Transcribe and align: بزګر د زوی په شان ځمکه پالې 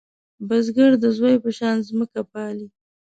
بزګر 0.47 0.91
د 1.03 1.05
زوی 1.17 1.35
په 1.43 1.49
شان 1.57 1.77
ځمکه 1.87 2.21
پالې 2.31 2.67